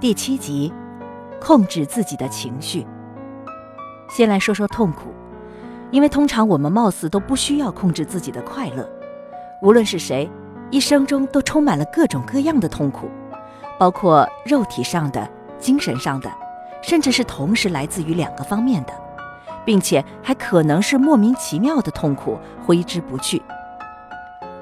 [0.00, 0.72] 第七集，
[1.42, 2.86] 控制自己的情绪。
[4.08, 5.12] 先来说说痛苦，
[5.90, 8.88] 因为通常我们貌似都不需要控制自己的快乐。
[9.60, 10.26] 无论是谁，
[10.70, 13.10] 一生中都充满了各种各样的痛苦，
[13.78, 15.28] 包括肉体上的、
[15.58, 16.32] 精神上的，
[16.80, 18.94] 甚至是同时来自于两个方面的，
[19.66, 23.42] 并且还可能是莫名其妙的痛苦，挥之不去。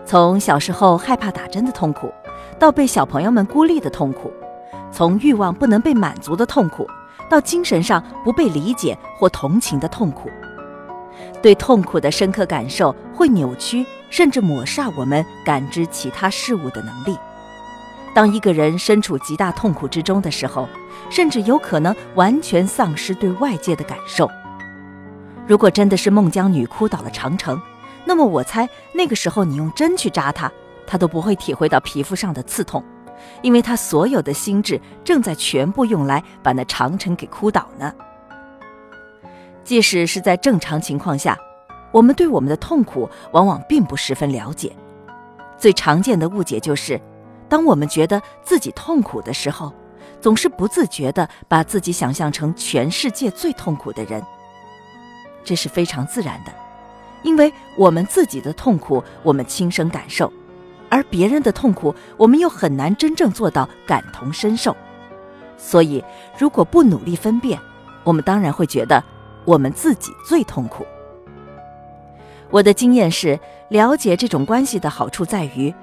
[0.05, 2.13] 从小时候害怕打针的痛苦，
[2.59, 4.33] 到被小朋友们孤立的痛苦。
[4.91, 6.87] 从欲望不能被满足的痛苦，
[7.29, 10.31] 到精神上不被理解或同情的痛苦，
[11.43, 17.17] 对痛苦的深刻感受会扭曲甚至抹杀我们感知其他事物的能力。
[18.15, 20.69] 当一个人身处极大痛苦之中的时候，
[21.11, 24.29] 甚至有可能完全丧失对外界的感受。
[25.47, 27.61] 如果真的是孟姜女哭倒了长城，
[28.05, 30.51] 那么我猜那个时候你用针去扎她，
[30.87, 32.83] 她都不会体会到皮肤上的刺痛。
[33.43, 37.93] 因为他所有的心智正在全部用来把那长城给哭倒呢。
[39.65, 41.39] 即使是在正常情况下，
[41.93, 44.75] 我们对我们的痛苦往往并不十分了解。
[45.59, 47.01] 最常见的误解就是，
[47.49, 49.73] 当我们觉得自己痛苦的时候，
[50.21, 54.23] 总是不自觉地把自己想象成全世界最痛苦的人。
[55.45, 56.53] 这是非常自然的，
[57.23, 60.33] 因为我们自己的痛苦，我们亲身感受。
[60.91, 64.77] 而别人的痛苦，我们又很难真正做到感同身受，
[65.57, 66.03] 所以
[66.39, 67.59] 如果不努力分辨，
[68.05, 69.03] 我们当然会觉得
[69.45, 70.87] 我们自己最痛苦。
[72.51, 75.75] 我的经验是，了解这种关系的好处在于，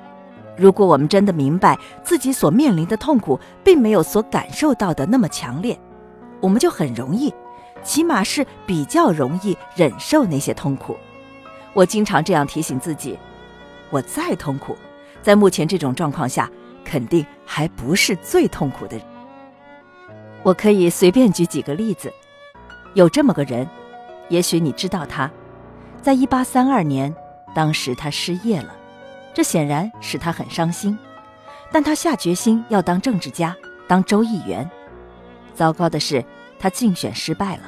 [0.58, 5.80] 如果我们真的明白自己所面临的痛苦并没有所感受到的那么强烈，
[6.40, 7.32] 我们就很容易，
[7.84, 10.98] 起码是比较容易忍受那些痛苦。
[11.74, 13.20] 我经常这样提醒自己：
[13.92, 14.76] 我再痛苦。
[15.26, 16.48] 在目前这种状况下，
[16.84, 18.96] 肯定还不是最痛苦的。
[20.44, 22.14] 我可以随便举几个例子。
[22.94, 23.68] 有这么个人，
[24.30, 25.32] 也许你知道他，
[26.00, 27.12] 在一八三二年，
[27.56, 28.76] 当时他失业了，
[29.34, 30.96] 这显然使他很伤心。
[31.72, 33.56] 但他下决心要当政治家，
[33.88, 34.70] 当州议员。
[35.56, 36.24] 糟糕的是，
[36.60, 37.64] 他竞选失败了，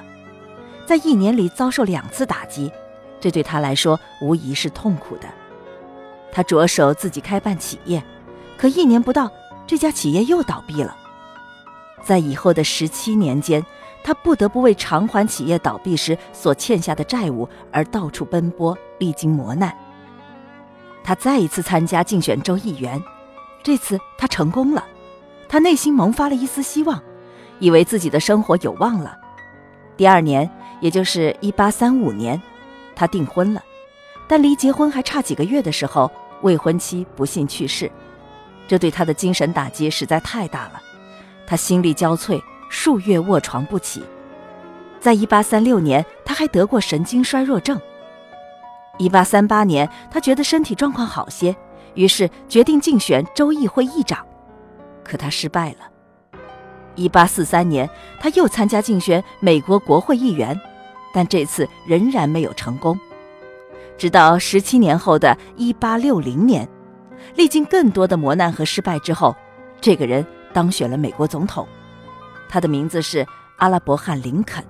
[0.85, 2.71] 在一年里遭受两次打击，
[3.19, 5.27] 这对他来说无疑是痛苦的。
[6.37, 8.03] 他着手自己开办企业，
[8.59, 9.27] 可一年不到，
[9.65, 10.95] 这家企业又倒闭了。
[12.03, 13.65] 在以后的十七年间，
[14.03, 19.75] 他不得不为偿还企业倒闭时所欠下的债务而到处奔波，历经磨难。
[21.03, 23.01] 他再一次参加竞选州议员，
[23.63, 24.85] 这次他成功了，
[25.49, 27.01] 他内心萌发了一丝希望，
[27.57, 29.17] 以为自己的生活有望了。
[29.95, 30.47] 第二年，
[30.81, 32.39] 也就是一八三五年，
[32.95, 33.63] 他订婚了。
[34.27, 36.11] 但离结婚还差几个月的时候，
[36.41, 37.91] 未婚妻不幸去世，
[38.67, 40.81] 这对他的精神打击实在太大了，
[41.45, 44.03] 他心力交瘁，数月卧床不起。
[44.99, 47.79] 在一八三六年，他还得过神经衰弱症。
[48.97, 51.55] 一八三八年，他觉得身体状况好些，
[51.93, 54.25] 于是决定竞选州议会议长，
[55.03, 55.77] 可他失败了。
[56.95, 57.87] 一八四三年，
[58.19, 60.59] 他又参加竞选美国国会议员，
[61.13, 62.99] 但这次仍然没有成功。
[63.97, 66.67] 直到十七年后的一八六零年，
[67.35, 69.35] 历经更多的磨难和失败之后，
[69.81, 71.67] 这个人当选了美国总统。
[72.47, 73.25] 他的名字是
[73.57, 74.63] 阿拉伯汉·林肯。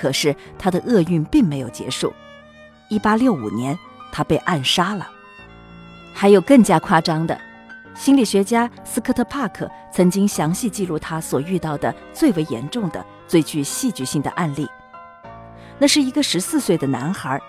[0.00, 2.12] 可是他的厄运并没有结束。
[2.88, 3.76] 一八六五年，
[4.12, 5.08] 他被暗杀了。
[6.14, 7.36] 还有更加夸张的，
[7.96, 14.68] 心理学家斯科特·帕克曾经详细记录他所遇到的最为严重的、最具戏剧性的案例。
[15.80, 17.40] 那是一个十四岁的男孩。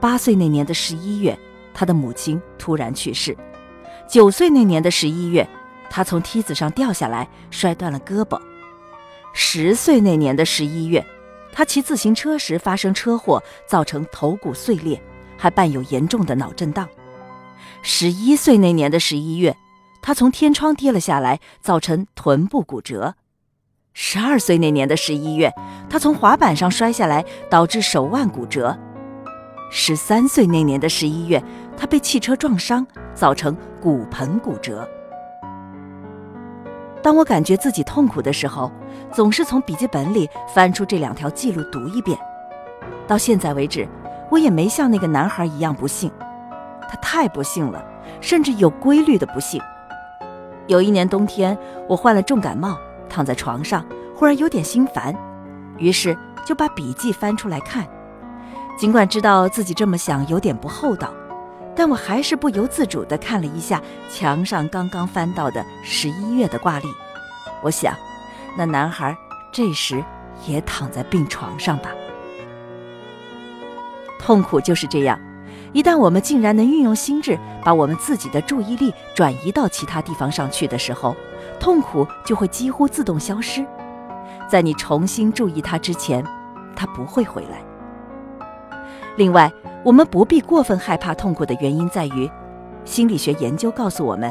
[0.00, 1.38] 八岁那年的十一月，
[1.72, 3.36] 他的母亲突然去世。
[4.08, 5.48] 九岁那年的十一月，
[5.90, 8.40] 他从梯子上掉下来，摔断了胳膊。
[9.32, 11.04] 十岁那年的十一月，
[11.52, 15.02] 他骑自行车时发生车祸，造成头骨碎裂，
[15.36, 16.88] 还伴有严重的脑震荡。
[17.82, 19.56] 十一岁那年的十一月，
[20.00, 23.14] 他从天窗跌了下来，造成臀部骨折。
[23.92, 25.52] 十二岁那年的十一月，
[25.88, 28.78] 他从滑板上摔下来，导致手腕骨折。
[29.70, 31.42] 十三岁那年的十一月，
[31.76, 34.88] 他被汽车撞伤，造成骨盆骨折。
[37.02, 38.70] 当我感觉自己痛苦的时候，
[39.12, 42.18] 总是从笔记本里翻出这两条记录读一遍。
[43.06, 43.86] 到现在为止，
[44.30, 46.10] 我也没像那个男孩一样不幸，
[46.88, 47.84] 他太不幸了，
[48.20, 49.60] 甚至有规律的不幸。
[50.66, 51.56] 有一年冬天，
[51.88, 52.76] 我患了重感冒，
[53.08, 53.84] 躺在床上，
[54.14, 55.14] 忽然有点心烦，
[55.78, 57.86] 于是就把笔记翻出来看。
[58.76, 61.10] 尽管知道自己这么想有点不厚道，
[61.74, 63.80] 但我还是不由自主地看了一下
[64.10, 66.86] 墙上刚刚翻到的十一月的挂历。
[67.62, 67.94] 我想，
[68.56, 69.16] 那男孩
[69.50, 70.04] 这时
[70.46, 71.90] 也躺在病床上吧。
[74.18, 75.18] 痛苦就是这样，
[75.72, 81.16] 一旦我们竟然能运用心智，把我们自己的注意力转移到其他地方上去的时候，
[81.58, 83.64] 痛苦就会几乎自动消失。
[84.50, 86.22] 在你重新注意它之前，
[86.74, 87.64] 它不会回来。
[89.16, 89.50] 另外，
[89.82, 92.30] 我们不必过分害怕痛苦的原因在于，
[92.84, 94.30] 心理学研究告诉我们，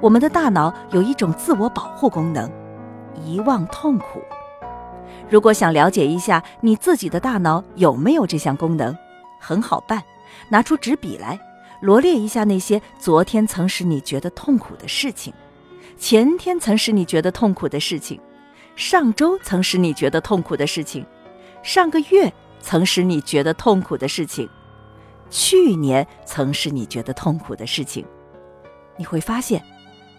[0.00, 2.50] 我们的大脑有一种自我保护功能——
[3.24, 4.20] 遗忘痛苦。
[5.30, 8.94] 如果想了解一下你自己的大脑有没有这项功能，
[9.40, 10.02] 很好办，
[10.50, 11.38] 拿出纸笔来，
[11.80, 15.32] 罗列一下那些昨天曾使你觉得痛苦的事情，
[15.96, 18.20] 前天曾使你觉得痛苦的事情。
[18.76, 21.04] 上周曾使你觉得痛苦的事情，
[21.62, 22.30] 上个月
[22.68, 24.46] 曾使你觉得痛苦的事情，
[25.30, 28.04] 去年曾使你觉得痛苦的事情，
[28.98, 29.64] 你会发现，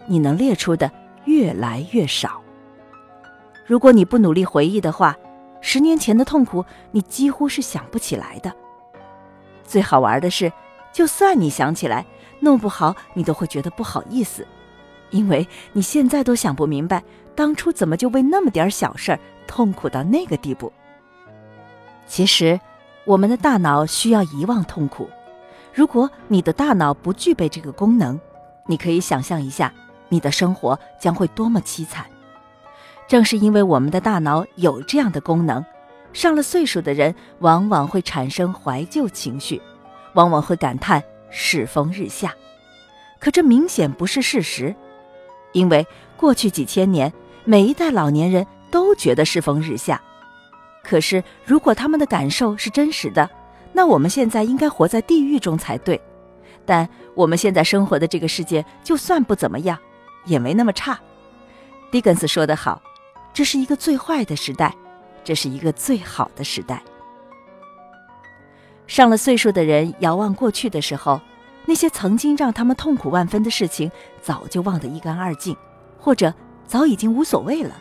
[0.04, 0.90] 你能列出的
[1.26, 2.42] 越来越少。
[3.64, 5.16] 如果你不努力回忆的话，
[5.60, 8.52] 十年前的痛苦你几乎是想不起来的。
[9.62, 10.52] 最好玩的是，
[10.92, 12.04] 就算你想起来，
[12.40, 14.44] 弄不好你都会觉得不好意思。
[15.10, 17.00] 因为你现在都想不明白，
[17.36, 20.72] 当初怎么就为那么点小事儿痛苦到那个地步。
[22.06, 22.60] 其实，
[23.04, 25.08] 我们的大脑需要遗忘痛苦。
[25.72, 28.20] 如果你的大脑不具备这个功能，
[28.66, 29.72] 你可以想象一下，
[30.08, 32.04] 你的生活将会多么凄惨。
[33.06, 35.64] 正是因为我们的大脑有这样的功能，
[36.12, 39.60] 上了岁数的人往往会产生怀旧情绪，
[40.14, 42.34] 往往会感叹世风日下。
[43.18, 44.74] 可这明显不是事实。
[45.52, 45.86] 因为
[46.16, 47.12] 过去几千年，
[47.44, 50.00] 每一代老年人都觉得世风日下。
[50.82, 53.28] 可是，如果他们的感受是真实的，
[53.72, 56.00] 那我们现在应该活在地狱中才对。
[56.64, 59.78] 但我们现在生活的这个世界，就算不怎么样，
[60.24, 60.98] 也没那么差。
[61.90, 62.80] 狄更斯说得好
[63.32, 64.74] ：“这是一个最坏的时代，
[65.24, 66.82] 这是一个最好的时代。”
[68.86, 71.20] 上了岁数的人遥望过去的时候。
[71.66, 75.54] 那些曾经让他们痛苦万分的事情，早就忘得一干二净，
[75.98, 76.32] 或者
[76.66, 77.76] 早已经无所谓了。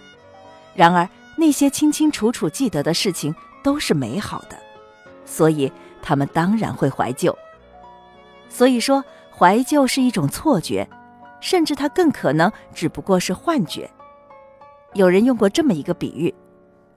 [0.75, 1.09] 然而，
[1.39, 3.33] 那些清清楚楚记得的事情
[3.63, 4.57] 都是美好的，
[5.23, 5.71] 所以
[6.01, 7.33] 他们当然会怀旧。
[8.49, 9.01] 所以说，
[9.31, 10.85] 怀旧是一种错觉，
[11.39, 13.89] 甚至它更可能只不过是幻觉。
[14.93, 16.33] 有人用过这么一个比喻：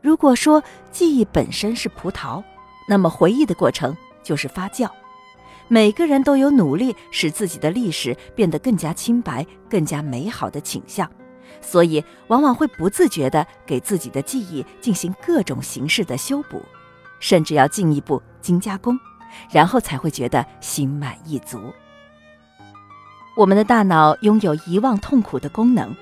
[0.00, 0.60] 如果说
[0.90, 2.42] 记忆本身是葡萄，
[2.88, 4.90] 那么回忆的过程就是发酵。
[5.68, 11.08] 每个人都有努力使自己的历史变得更加清白、更加美好的倾向，
[11.60, 16.62] 所以往往会不自觉地给自己的记忆进行各种形式的修补，
[17.20, 18.98] 甚至要进一步精加工，
[19.50, 21.72] 然后才会觉得心满意足。
[23.36, 25.94] 我们的大脑拥有遗忘痛苦的功能，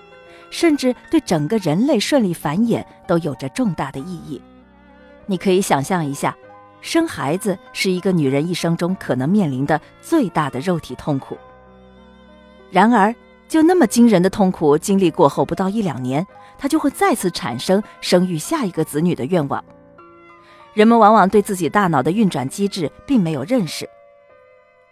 [0.51, 4.41] 甚至对整个人类顺利繁衍都有着重大的意义。
[5.27, 6.37] 你可以想象一下。
[6.83, 11.37] 生孩子是一个女人一生中可能面临的最大的肉体痛苦。
[12.71, 13.15] 然而，
[13.51, 16.25] 就那么惊人的痛苦经历过后，不到一两年，
[16.57, 19.63] 她就会再次产生生育下一个子女的愿望。
[20.73, 23.91] 人们往往对自己大脑的运转机制并没有认识。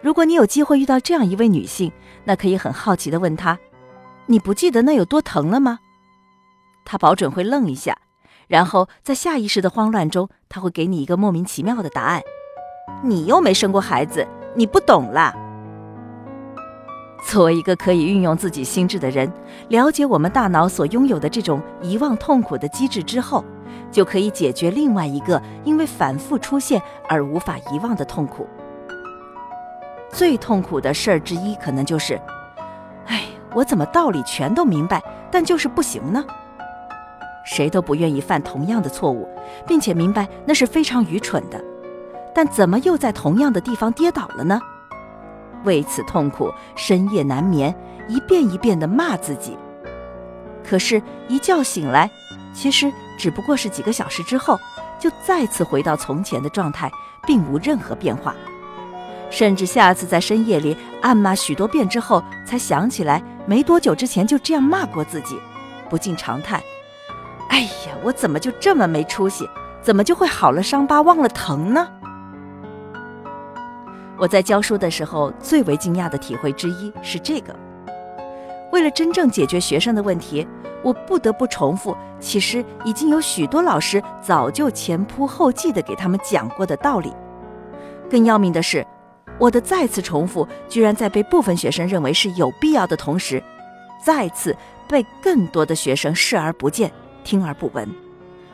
[0.00, 1.93] 如果你有机会遇到这样一位女性，
[2.25, 3.56] 那可以很好奇地问她
[4.26, 5.78] ：“你不记得那有多疼了吗？”
[6.84, 7.97] 她保准会愣一下。
[8.49, 12.23] 然后在下意识的慌乱中，她会给你一个莫名其妙的答案
[13.04, 15.33] ：“你又没生过孩子，你不懂啦。”
[17.22, 19.30] 作为一个可以运用自己心智的人，
[19.68, 23.44] 了解我们大脑所拥有的这种遗忘痛苦的机制之后，
[23.90, 28.46] 就可以解决另外一个因为反复出现而无法遗忘的痛苦。
[30.10, 32.18] 最痛苦的事儿之一，可能就是
[33.06, 36.25] ：“哎，我怎么道理全都明白，但就是不行呢？”
[37.44, 39.28] 谁都不愿意犯同样的错误，
[39.66, 41.62] 并且明白那是非常愚蠢的，
[42.34, 44.60] 但怎么又在同样的地方跌倒了呢？
[45.65, 47.75] 为此痛苦，深夜难眠，
[48.09, 49.57] 一遍一遍地骂自己。
[50.69, 52.11] 可是，一觉醒来，
[52.53, 54.59] 其实只不过是几个小时之后，
[54.99, 56.91] 就再次回到从前的状态，
[57.27, 58.35] 并无任何变化。
[59.31, 65.38] 甚至下次在深夜里暗骂许多遍之后，才想起来没多久之前就这样骂过自己，
[65.88, 66.62] 不禁长叹。
[67.49, 69.49] 哎呀，我怎么就这么没出息？
[69.81, 71.88] 怎么就会好了伤疤忘了疼呢？
[74.18, 77.54] 我在教书的时候，最为惊讶的体会之一是这个：
[78.72, 80.46] 为了真正解决学生的问题，
[80.82, 87.12] 我不得不重复，其实已经有许多老师早就前仆后继地给他们讲过的道理。
[88.10, 88.84] 更要命的是，
[89.38, 93.40] 我的再次重复，居然在被部分学生认为是有必要的同时，
[94.04, 94.56] 再次
[94.88, 96.90] 被更多的学生视而不见。
[97.25, 97.87] 听而不闻。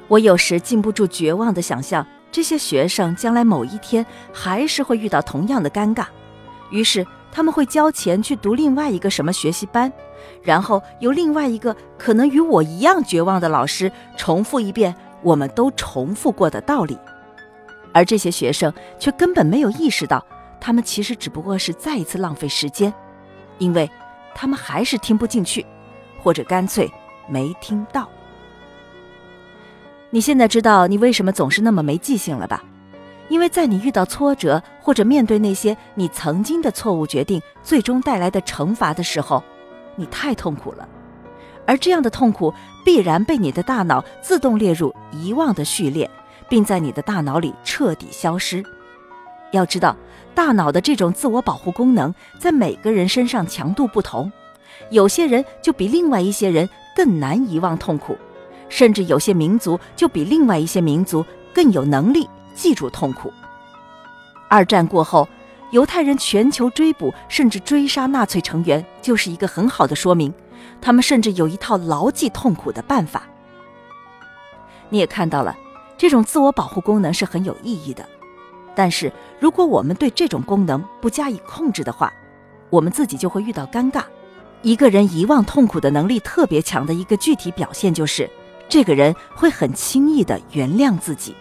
[0.09, 2.05] 我有时禁不住绝望地想象，
[2.35, 6.07] 这些学生将来某一天还是会遇到同样的尴尬，
[6.69, 9.93] 于是他们会交钱去读另外一个什么学习班，
[10.43, 16.99] 然后由另外一个可能与我一样绝望的老师重复一遍我们都重复过的道理，
[17.93, 20.27] 而这些学生却根本没有意识到，
[20.61, 22.93] 他们其实只不过是再一次浪费时间，
[23.59, 23.89] 因为
[24.35, 25.65] 他们还是听不进去，
[26.21, 26.91] 或者干脆
[27.29, 28.09] 没听到。
[30.15, 32.63] 你现在知道你为什么总是那么没记性了吧？
[33.29, 39.43] 因为在你遇到挫折或者面对那些你曾经的错误决定最终带来的惩罚的时候，
[39.97, 40.89] 你太痛苦了，
[41.67, 42.55] 而这样的痛苦
[42.85, 46.09] 必然被你的大脑自动列入遗忘的序列，
[46.49, 48.63] 并在你的大脑里彻底消失。
[49.51, 49.97] 要知道，
[50.33, 54.31] 大脑的这种自我保护功能在每个人身上强度不同，
[54.91, 58.17] 有些人就比另外一些人更难遗忘痛苦。
[58.69, 63.33] 甚至有些民族就比另外一些民族更有能力记住痛苦。
[64.49, 65.29] 二战过后，
[65.71, 70.33] 犹太人全球追捕甚至追杀纳粹成员，就是一个很好的说明。
[70.81, 73.23] 他们甚至有一套牢记痛苦的办法。
[74.91, 75.57] 你也看到了，
[75.97, 78.07] 这种自我保护功能是很有意义的。
[78.75, 82.13] 但是，如果我们对这种功能不加以控制的话，
[82.71, 84.03] 我们自己就会遇到尴尬。
[84.63, 88.29] 一个人遗忘痛苦的能力特别强的一个具体表现就是。
[88.69, 91.35] 这个人会很轻易的原谅自己。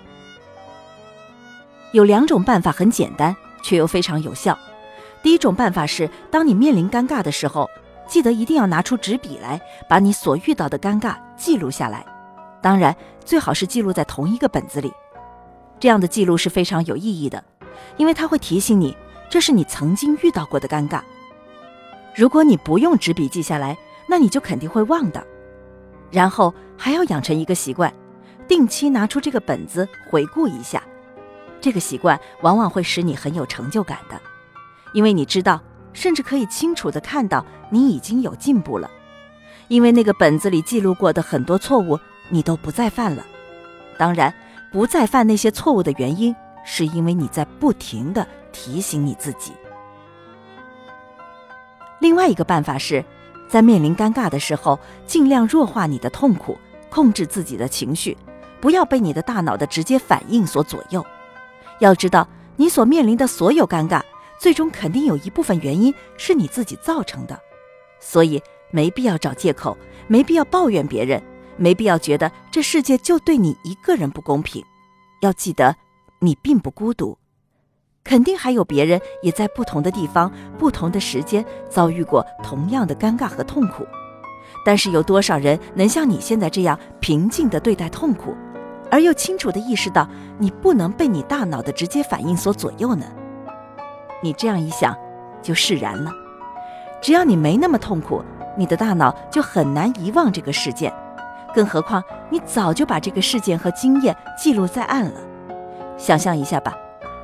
[1.92, 4.58] 有两种办法很简单，却又非常有效。
[5.22, 7.70] 第一种办法是，当你面临尴尬的时候，
[8.08, 12.06] 记得一定要拿出纸笔来，把你所遇到的尴尬记录下来。
[12.62, 14.92] 当然，最好是记录在同一个本子里。
[15.80, 17.44] 这样的记录是非常有意义的，
[17.98, 18.96] 因为它会提醒你，
[19.30, 21.02] 这是你曾经遇到过的尴尬。
[22.16, 23.78] 如果你不用纸笔记下来，
[24.08, 25.26] 那你就肯定会忘的。
[26.14, 27.92] 然后还要养成一个习惯，
[28.48, 30.82] 定期拿出这个本子回顾一下。
[31.60, 34.22] 这个习惯往往会使你很有成就感的，
[34.94, 35.60] 因为你知道，
[35.92, 38.88] 甚至可以清楚地看到你已经有进步了。
[39.70, 43.26] 因为那个本子里记录过的很多错误，你都不再犯了。
[43.98, 44.32] 当然，
[44.72, 49.52] 不再犯那些错误的原因，是因为你在不停地提醒你自己。
[52.00, 53.04] 另外一个办法是。
[53.54, 56.58] 在面临尴尬的时候，尽量弱化你的痛苦，
[56.90, 58.18] 控制自己的情绪，
[58.60, 61.06] 不要被你的大脑的直接反应所左右。
[61.78, 64.02] 要知道，你所面临的所有尴尬，
[64.40, 67.40] 最终肯定有一部分原因是你自己造成的，
[68.00, 68.42] 所以
[68.72, 71.22] 没必要找借口，没必要抱怨别人，
[71.56, 74.66] 没必要觉得这世界就对你一个人不公平。
[75.22, 75.76] 要记得，
[76.18, 77.16] 你并不孤独。
[78.04, 83.86] 肯定还有别人也在不同的地方、不同的时间遭遇过同样的尴尬和痛苦，
[84.66, 88.36] 但是有多少人能像你现在这样平静地对待痛苦，
[88.92, 90.08] 而又清楚地意识到
[90.38, 93.06] 你不能被你大脑的直接反应所左右呢？
[94.22, 94.96] 你这样一想，
[95.42, 96.12] 就释然了。
[97.02, 98.22] 只要你没那么痛苦，
[98.58, 100.94] 你的大脑就很难遗忘这个事件，
[101.56, 105.22] 更何况你早就把这个事件和经验记录在案了。
[105.98, 106.74] 想象一下吧。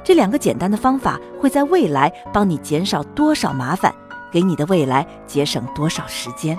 [0.03, 3.93] 这两个简单的方法会在未来帮你减少多少麻烦，
[4.31, 6.57] 给你的未来节省多少时间。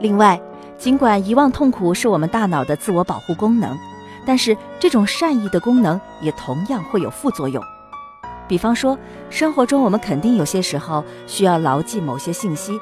[0.00, 0.40] 另外，
[0.78, 3.76] 尽管遗忘痛苦是我们大脑的自我保护功能，
[4.24, 7.62] 但是这种善意的功能也同样会有副作用。
[8.46, 8.96] 比方说，
[9.28, 12.80] 生活中我们肯定有些时候需要牢记某些信息，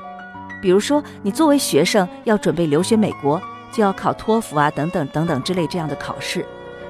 [0.61, 3.41] 比如说你作为学生要准备留学美国，
[3.73, 6.47] 就要考托福啊等等等等之类这样的考试。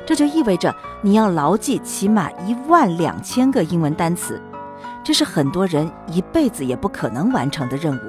[0.06, 0.72] 这就意味着
[1.02, 4.40] 你要牢记起码一万两千个英文单词，
[5.02, 8.00] 这是很多人一辈子也不可能完成的任务。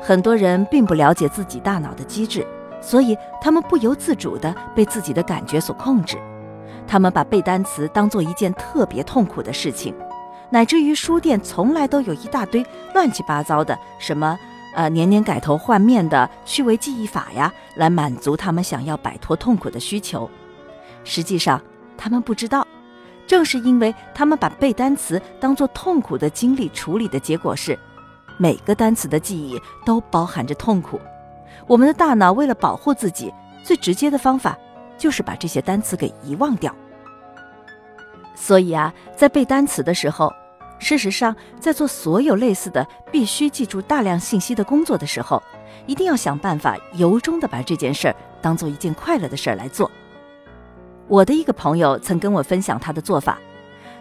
[0.00, 2.46] 很多人并不了解自己大脑的机制，
[2.80, 6.16] 所以他们不由自主地被自己的感觉所控制。
[6.86, 9.92] 他们把背单词当做一件特别痛苦的事情，
[10.50, 14.38] 乃至于书店从来都有一大堆乱七八糟的什么
[14.76, 20.30] 呃年年改头换面的趣味记忆法呀，来满足他们想要摆脱痛苦的需求。
[21.04, 21.60] 实际上，
[21.96, 22.66] 他们不知道，
[23.26, 27.78] 正是因为他们把背单词当做痛苦的经历处理的结果是，
[28.38, 31.00] 每个单词的记忆都包含着痛苦。
[31.66, 33.32] 我们的大脑为了保护自己，
[33.62, 34.58] 最直接的方法
[34.98, 36.74] 就是把这些单词给遗忘掉。
[38.34, 40.32] 所以啊，在背单词的时候，
[40.78, 45.42] 事实上在做所有类似的必须记住大量信息的工作的时候，
[45.86, 49.90] 一定要想办法由衷的把这件事儿当做一件快乐的事儿来做。
[51.08, 53.38] 我的一个朋友曾跟我分享他的做法。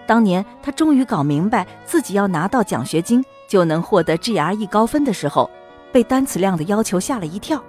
[0.06, 5.50] 当年他终于搞明白自己要拿到奖学金就能获得 GRE 高分的时候，
[5.92, 7.64] 被单词量的要求吓了一跳。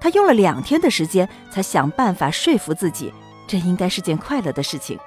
[0.00, 3.12] 他用了两天的时间才想办法说服自己，
[3.46, 4.98] 这应该是件快乐的事情。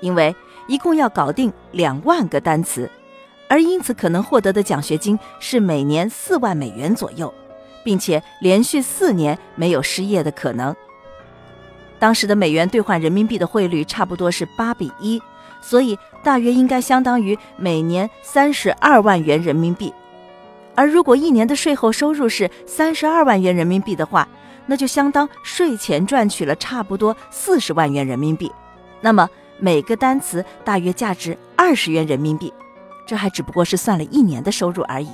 [0.00, 0.34] 因为
[0.66, 2.90] 一共要搞定两万个单词，
[3.48, 7.32] 而因此可能获得的奖学金是每年四万美元左右，
[7.84, 10.74] 并且连续四年没有失业的可能。
[12.00, 15.22] 当时的美元兑换人民币的汇率差不多是八比一，
[15.60, 19.92] 所以大约应该相当于每年三十二万元人民币。
[20.74, 24.26] 而如果一年的税后收入是三十二万元人民币的话，
[24.64, 28.50] 那就相当税前赚取了差不多四十万元人民币。
[29.02, 29.28] 那么
[29.58, 32.50] 每个单词大约价值二十元人民币，
[33.06, 35.10] 这还只不过是算了一年的收入而已。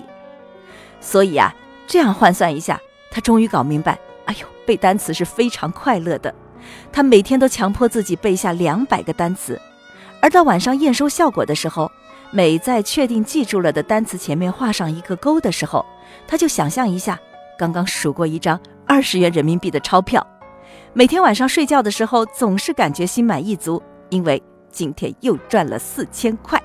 [1.00, 1.52] 所以啊，
[1.88, 6.33] 这样换算一下，他终于搞明白，哎呦，背单词是非常快乐的。
[6.92, 9.61] 他每天都强迫自己背下两百个单词，
[10.20, 11.90] 而到晚上验收效果的时候，
[12.30, 15.85] 每在确定记住了的单词前面画上一个勾的时候，
[16.26, 17.18] 他就想象一下
[17.58, 20.26] 刚刚数过一张二十元人民币的钞票。
[20.92, 26.61] 每天晚上睡觉的时候，总是感觉心满意足，因为今天又赚了四千块。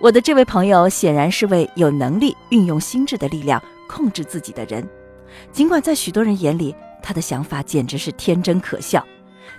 [0.00, 4.88] 我的这位朋友显然是位有能力运用心智的力量控制自己的人，
[5.50, 9.04] 尽管在许多人眼里，他的想法简直是天真可笑，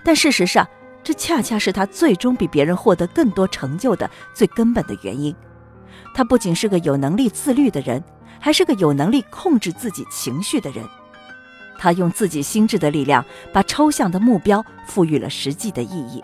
[0.04, 0.68] 但事实上，
[1.04, 5.36] 这恰恰是他最终比别人获得更多成就的最根本的原因。
[6.14, 8.04] 他不仅是个有能力自律的人，
[8.40, 10.84] 还是个有能力控制自己情绪的人。
[11.78, 16.24] 他用自己心智的力量，把抽象的目标赋予了实际的意义，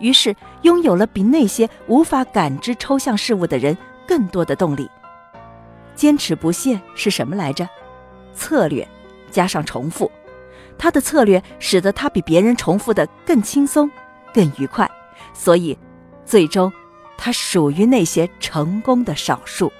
[0.00, 4.90] 于是拥有了比那些无法感知抽象事物的人更多的动力。
[5.94, 7.68] 坚持不懈是什么来着？
[8.34, 8.86] 策略
[9.30, 10.10] 加上重复。
[10.78, 13.90] 他的策略使得他比别人重复的更轻松、
[14.32, 14.90] 更愉快，
[15.32, 15.76] 所以，
[16.24, 16.72] 最终，
[17.16, 19.72] 他属于那些成功的少数。